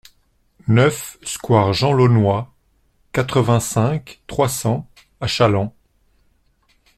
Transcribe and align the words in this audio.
neuf 0.67 1.19
square 1.21 1.73
Jean 1.73 1.93
Launois, 1.93 2.51
quatre-vingt-cinq, 3.11 4.23
trois 4.25 4.49
cents 4.49 4.89
à 5.19 5.27
Challans 5.27 5.75